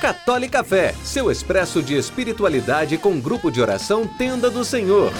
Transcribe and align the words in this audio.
Católica 0.00 0.64
Fé, 0.64 0.94
seu 1.04 1.30
expresso 1.30 1.82
de 1.82 1.94
espiritualidade 1.94 2.96
com 2.96 3.20
grupo 3.20 3.50
de 3.50 3.60
oração 3.60 4.06
Tenda 4.06 4.50
do 4.50 4.64
Senhor. 4.64 5.12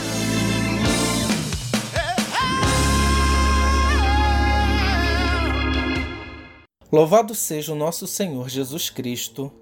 Louvado 6.90 7.34
seja 7.34 7.72
o 7.72 7.76
nosso 7.76 8.06
Senhor 8.06 8.48
Jesus 8.48 8.88
Cristo, 8.88 9.52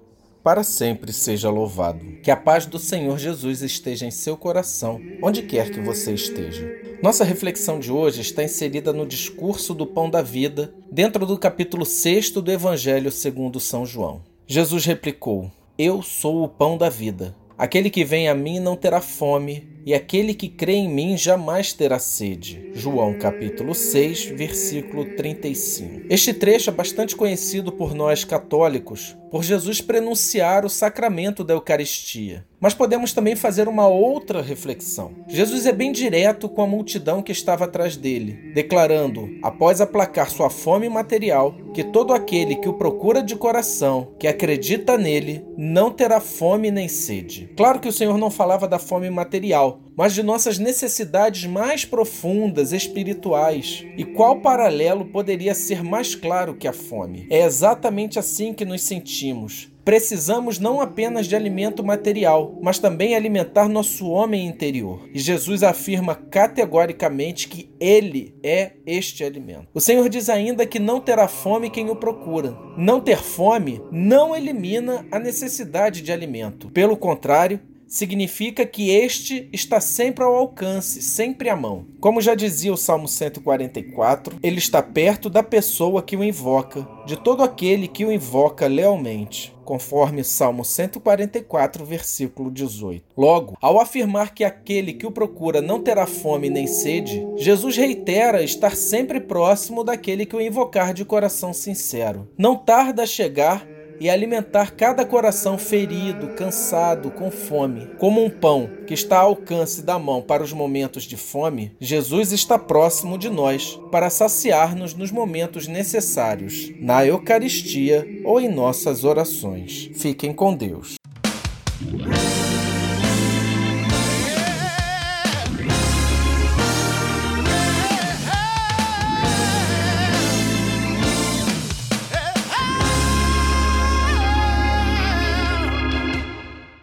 para 0.41 0.63
sempre 0.63 1.11
seja 1.11 1.49
louvado. 1.49 1.99
Que 2.23 2.31
a 2.31 2.37
paz 2.37 2.65
do 2.65 2.79
Senhor 2.79 3.19
Jesus 3.19 3.61
esteja 3.61 4.05
em 4.05 4.11
seu 4.11 4.37
coração, 4.37 5.01
onde 5.21 5.41
quer 5.43 5.69
que 5.69 5.81
você 5.81 6.13
esteja. 6.13 6.88
Nossa 7.01 7.23
reflexão 7.23 7.79
de 7.79 7.93
hoje 7.93 8.19
está 8.19 8.43
inserida 8.43 8.91
no 8.91 9.05
discurso 9.05 9.73
do 9.73 9.87
Pão 9.87 10.09
da 10.09 10.21
Vida, 10.21 10.73
dentro 10.91 11.25
do 11.25 11.37
capítulo 11.37 11.85
6 11.85 12.31
do 12.31 12.51
Evangelho 12.51 13.09
segundo 13.09 13.57
São 13.57 13.85
João. 13.85 14.21
Jesus 14.45 14.83
replicou: 14.83 15.49
Eu 15.77 16.01
sou 16.01 16.43
o 16.43 16.49
pão 16.49 16.77
da 16.77 16.89
vida. 16.89 17.33
Aquele 17.57 17.89
que 17.89 18.03
vem 18.03 18.27
a 18.27 18.35
mim 18.35 18.59
não 18.59 18.75
terá 18.75 18.99
fome, 18.99 19.65
e 19.89 19.93
aquele 19.95 20.35
que 20.35 20.47
crê 20.47 20.73
em 20.73 20.87
mim 20.87 21.17
jamais 21.17 21.73
terá 21.73 21.97
sede. 21.97 22.69
João 22.75 23.17
capítulo 23.17 23.73
6, 23.73 24.25
versículo 24.25 25.03
35. 25.15 26.05
Este 26.07 26.31
trecho 26.31 26.69
é 26.69 26.73
bastante 26.73 27.15
conhecido 27.15 27.71
por 27.71 27.95
nós 27.95 28.23
católicos, 28.23 29.17
por 29.31 29.43
Jesus 29.43 29.81
prenunciar 29.81 30.63
o 30.63 30.69
sacramento 30.69 31.43
da 31.43 31.55
Eucaristia. 31.55 32.45
Mas 32.59 32.73
podemos 32.73 33.13
também 33.13 33.35
fazer 33.35 33.67
uma 33.67 33.87
outra 33.87 34.41
reflexão. 34.41 35.11
Jesus 35.27 35.65
é 35.65 35.71
bem 35.71 35.91
direto 35.91 36.49
com 36.49 36.61
a 36.61 36.67
multidão 36.67 37.21
que 37.21 37.31
estava 37.31 37.65
atrás 37.65 37.95
dele, 37.95 38.51
declarando, 38.53 39.29
após 39.41 39.79
aplacar 39.79 40.29
sua 40.29 40.49
fome 40.49 40.89
material, 40.89 41.55
que 41.73 41.83
todo 41.83 42.11
aquele 42.11 42.57
que 42.57 42.67
o 42.67 42.73
procura 42.73 43.23
de 43.23 43.35
coração, 43.35 44.09
que 44.19 44.27
acredita 44.27 44.97
nele, 44.97 45.45
não 45.57 45.89
terá 45.89 46.19
fome 46.19 46.69
nem 46.69 46.89
sede. 46.89 47.49
Claro 47.55 47.79
que 47.79 47.87
o 47.87 47.93
Senhor 47.93 48.17
não 48.17 48.29
falava 48.29 48.67
da 48.67 48.77
fome 48.77 49.09
material, 49.09 49.78
mas 49.99 50.13
de 50.13 50.23
nossas 50.23 50.57
necessidades 50.57 51.43
mais 51.45 51.83
profundas, 51.83 52.71
espirituais. 52.71 53.85
E 53.97 54.05
qual 54.05 54.39
paralelo 54.39 55.03
poderia 55.03 55.53
ser 55.53 55.83
mais 55.83 56.15
claro 56.15 56.55
que 56.55 56.69
a 56.69 56.71
fome? 56.71 57.27
É 57.29 57.43
exatamente 57.43 58.17
assim 58.17 58.53
que 58.53 58.63
nos 58.63 58.81
sentimos. 58.81 59.69
Precisamos 59.83 60.57
não 60.57 60.79
apenas 60.79 61.25
de 61.25 61.35
alimento 61.35 61.83
material, 61.83 62.57
mas 62.61 62.79
também 62.79 63.15
alimentar 63.15 63.67
nosso 63.67 64.07
homem 64.07 64.47
interior. 64.47 65.09
E 65.13 65.19
Jesus 65.19 65.63
afirma 65.63 66.15
categoricamente 66.15 67.49
que 67.49 67.69
Ele 67.79 68.35
é 68.41 68.73
este 68.85 69.23
alimento. 69.23 69.67
O 69.73 69.81
Senhor 69.81 70.07
diz 70.07 70.29
ainda 70.29 70.65
que 70.65 70.79
não 70.79 71.01
terá 71.01 71.27
fome 71.27 71.69
quem 71.69 71.89
o 71.89 71.95
procura. 71.95 72.55
Não 72.77 73.01
ter 73.01 73.17
fome 73.17 73.81
não 73.91 74.33
elimina 74.33 75.05
a 75.11 75.19
necessidade 75.19 76.01
de 76.01 76.11
alimento. 76.11 76.69
Pelo 76.69 76.95
contrário, 76.95 77.59
significa 77.89 78.65
que 78.65 78.91
este 78.91 79.49
está 79.51 79.81
sempre 79.81 80.23
ao 80.23 80.35
alcance, 80.35 81.01
sempre 81.01 81.49
à 81.49 81.55
mão. 81.55 81.87
Como 81.99 82.21
já 82.21 82.35
dizia 82.35 82.71
o 82.71 82.77
Salmo 82.77 83.07
144, 83.07 84.37
ele 84.41 84.59
está 84.59 84.81
perto 84.81 85.29
da 85.29 85.41
pessoa 85.41 86.03
que 86.03 86.15
o 86.15 86.23
invoca, 86.23 86.87
de 87.05 87.17
todo 87.17 87.43
aquele 87.43 87.87
que 87.87 88.05
o 88.05 88.11
invoca 88.11 88.67
lealmente 88.67 89.57
conforme 89.69 90.23
Salmo 90.23 90.65
144, 90.65 91.85
versículo 91.85 92.49
18. 92.49 93.03
Logo, 93.15 93.55
ao 93.61 93.79
afirmar 93.79 94.33
que 94.33 94.43
aquele 94.43 94.93
que 94.93 95.05
o 95.05 95.11
procura 95.11 95.61
não 95.61 95.79
terá 95.79 96.07
fome 96.07 96.49
nem 96.49 96.65
sede, 96.65 97.23
Jesus 97.37 97.77
reitera 97.77 98.41
estar 98.41 98.75
sempre 98.75 99.19
próximo 99.19 99.83
daquele 99.83 100.25
que 100.25 100.35
o 100.35 100.41
invocar 100.41 100.91
de 100.91 101.05
coração 101.05 101.53
sincero. 101.53 102.27
Não 102.35 102.55
tarda 102.55 103.03
a 103.03 103.05
chegar 103.05 103.63
e 103.99 104.09
alimentar 104.09 104.71
cada 104.75 105.05
coração 105.05 105.57
ferido, 105.57 106.29
cansado, 106.29 107.11
com 107.11 107.29
fome. 107.29 107.87
Como 107.97 108.23
um 108.23 108.29
pão 108.29 108.69
que 108.87 108.93
está 108.93 109.19
ao 109.19 109.29
alcance 109.29 109.81
da 109.81 109.99
mão 109.99 110.21
para 110.21 110.43
os 110.43 110.53
momentos 110.53 111.03
de 111.03 111.17
fome, 111.17 111.71
Jesus 111.79 112.31
está 112.31 112.57
próximo 112.57 113.17
de 113.17 113.29
nós 113.29 113.79
para 113.91 114.09
saciar-nos 114.09 114.93
nos 114.93 115.11
momentos 115.11 115.67
necessários, 115.67 116.71
na 116.79 117.05
Eucaristia 117.05 118.07
ou 118.23 118.39
em 118.39 118.49
nossas 118.49 119.03
orações. 119.03 119.89
Fiquem 119.95 120.33
com 120.33 120.53
Deus. 120.53 120.95